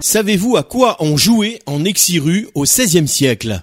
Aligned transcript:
Savez-vous 0.00 0.56
à 0.56 0.62
quoi 0.62 0.96
on 1.00 1.16
jouait 1.16 1.58
en 1.66 1.84
Exiru 1.84 2.48
au 2.54 2.62
XVIe 2.62 3.08
siècle? 3.08 3.60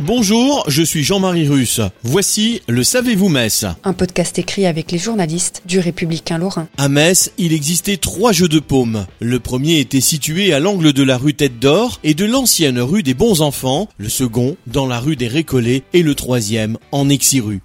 Bonjour, 0.00 0.64
je 0.68 0.82
suis 0.84 1.02
Jean-Marie 1.02 1.48
Russe. 1.48 1.80
Voici 2.04 2.62
le 2.68 2.84
Savez-vous 2.84 3.28
Metz 3.28 3.66
Un 3.82 3.92
podcast 3.92 4.38
écrit 4.38 4.66
avec 4.66 4.92
les 4.92 4.98
journalistes 4.98 5.62
du 5.66 5.80
Républicain 5.80 6.38
Lorrain. 6.38 6.68
À 6.76 6.88
Metz, 6.88 7.32
il 7.36 7.52
existait 7.52 7.96
trois 7.96 8.30
jeux 8.30 8.48
de 8.48 8.60
paume. 8.60 9.06
Le 9.20 9.40
premier 9.40 9.80
était 9.80 10.00
situé 10.00 10.52
à 10.52 10.60
l'angle 10.60 10.92
de 10.92 11.02
la 11.02 11.18
rue 11.18 11.34
Tête 11.34 11.58
d'Or 11.58 11.98
et 12.04 12.14
de 12.14 12.24
l'ancienne 12.24 12.78
rue 12.78 13.02
des 13.02 13.14
Bons 13.14 13.40
Enfants, 13.40 13.88
le 13.98 14.08
second 14.08 14.56
dans 14.68 14.86
la 14.86 15.00
rue 15.00 15.16
des 15.16 15.28
Récollets 15.28 15.82
et 15.92 16.02
le 16.02 16.14
troisième 16.14 16.78
en 16.92 17.08
Exiru. 17.08 17.60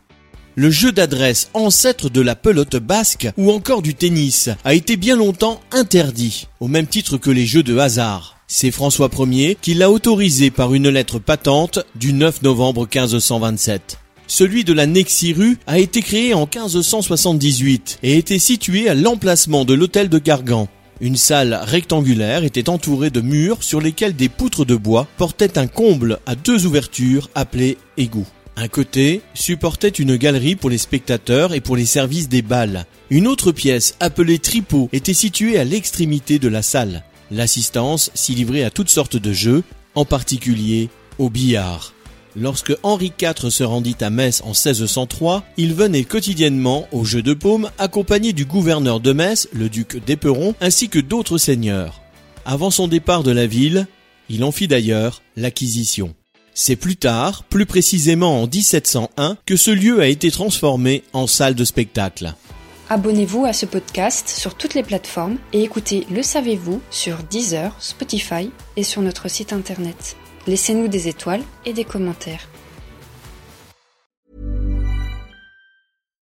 Le 0.59 0.71
jeu 0.71 0.91
d'adresse, 0.91 1.51
ancêtre 1.53 2.09
de 2.09 2.19
la 2.19 2.35
pelote 2.35 2.77
basque 2.77 3.29
ou 3.37 3.51
encore 3.51 3.83
du 3.83 3.93
tennis, 3.93 4.49
a 4.65 4.73
été 4.73 4.97
bien 4.97 5.15
longtemps 5.15 5.61
interdit, 5.71 6.47
au 6.59 6.67
même 6.67 6.87
titre 6.87 7.17
que 7.17 7.29
les 7.29 7.45
jeux 7.45 7.61
de 7.61 7.77
hasard. 7.77 8.39
C'est 8.47 8.71
François 8.71 9.11
Ier 9.19 9.55
qui 9.61 9.75
l'a 9.75 9.91
autorisé 9.91 10.49
par 10.49 10.73
une 10.73 10.89
lettre 10.89 11.19
patente 11.19 11.77
du 11.93 12.11
9 12.11 12.41
novembre 12.41 12.87
1527. 12.91 13.99
Celui 14.25 14.63
de 14.63 14.73
la 14.73 14.87
Nexiru 14.87 15.59
a 15.67 15.77
été 15.77 16.01
créé 16.01 16.33
en 16.33 16.47
1578 16.47 17.99
et 18.01 18.17
était 18.17 18.39
situé 18.39 18.89
à 18.89 18.95
l'emplacement 18.95 19.63
de 19.63 19.75
l'hôtel 19.75 20.09
de 20.09 20.17
Gargan. 20.17 20.67
Une 21.01 21.17
salle 21.17 21.53
rectangulaire 21.65 22.43
était 22.43 22.67
entourée 22.67 23.11
de 23.11 23.21
murs 23.21 23.61
sur 23.61 23.79
lesquels 23.79 24.15
des 24.15 24.27
poutres 24.27 24.65
de 24.65 24.75
bois 24.75 25.05
portaient 25.17 25.59
un 25.59 25.67
comble 25.67 26.17
à 26.25 26.33
deux 26.33 26.65
ouvertures 26.65 27.29
appelées 27.35 27.77
égouts. 27.97 28.25
Un 28.59 28.69
côté 28.69 29.21
supportait 29.35 29.87
une 29.87 30.15
galerie 30.15 30.55
pour 30.55 30.71
les 30.71 30.79
spectateurs 30.79 31.53
et 31.53 31.61
pour 31.61 31.75
les 31.75 31.85
services 31.85 32.27
des 32.27 32.41
balles. 32.41 32.87
Une 33.11 33.27
autre 33.27 33.51
pièce, 33.51 33.95
appelée 33.99 34.39
tripot, 34.39 34.89
était 34.91 35.13
située 35.13 35.59
à 35.59 35.63
l'extrémité 35.63 36.39
de 36.39 36.47
la 36.47 36.63
salle. 36.63 37.03
L'assistance 37.29 38.09
s'y 38.15 38.33
livrait 38.33 38.63
à 38.63 38.71
toutes 38.71 38.89
sortes 38.89 39.15
de 39.15 39.31
jeux, 39.31 39.63
en 39.93 40.05
particulier 40.05 40.89
au 41.19 41.29
billard. 41.29 41.93
Lorsque 42.35 42.73
Henri 42.81 43.13
IV 43.21 43.51
se 43.51 43.63
rendit 43.63 43.97
à 44.01 44.09
Metz 44.09 44.41
en 44.41 44.49
1603, 44.49 45.43
il 45.57 45.75
venait 45.75 46.03
quotidiennement 46.03 46.87
au 46.91 47.05
jeu 47.05 47.21
de 47.21 47.35
paume 47.35 47.69
accompagné 47.77 48.33
du 48.33 48.45
gouverneur 48.45 48.99
de 48.99 49.13
Metz, 49.13 49.47
le 49.53 49.69
duc 49.69 50.03
d'Éperon, 50.03 50.55
ainsi 50.61 50.89
que 50.89 50.99
d'autres 50.99 51.37
seigneurs. 51.37 52.01
Avant 52.43 52.71
son 52.71 52.87
départ 52.87 53.21
de 53.21 53.31
la 53.31 53.45
ville, 53.45 53.85
il 54.29 54.43
en 54.43 54.51
fit 54.51 54.67
d'ailleurs 54.67 55.21
l'acquisition. 55.35 56.15
C'est 56.59 56.75
plus 56.75 56.97
tard, 56.97 57.43
plus 57.43 57.67
précisément 57.67 58.41
en 58.41 58.47
1701, 58.47 59.37
que 59.45 59.55
ce 59.55 59.69
lieu 59.69 60.01
a 60.01 60.07
été 60.07 60.31
transformé 60.31 61.03
en 61.13 61.27
salle 61.27 61.53
de 61.53 61.63
spectacle. 61.63 62.33
Abonnez-vous 62.89 63.45
à 63.45 63.53
ce 63.53 63.67
podcast 63.67 64.27
sur 64.27 64.55
toutes 64.55 64.73
les 64.73 64.81
plateformes 64.81 65.37
et 65.53 65.61
écoutez 65.61 66.07
Le 66.09 66.23
Savez-vous 66.23 66.81
sur 66.89 67.17
Deezer, 67.29 67.75
Spotify 67.77 68.49
et 68.75 68.81
sur 68.81 69.03
notre 69.03 69.29
site 69.29 69.53
internet. 69.53 70.17
Laissez-nous 70.47 70.87
des 70.87 71.07
étoiles 71.07 71.43
et 71.63 71.73
des 71.73 71.83
commentaires. 71.83 72.49